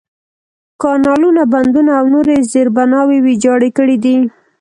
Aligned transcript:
کانالونه، 0.81 1.43
بندونه، 1.53 1.91
او 1.99 2.05
نورې 2.13 2.35
زېربناوې 2.51 3.17
ویجاړې 3.25 3.69
کړي 3.77 3.97
دي. 4.03 4.17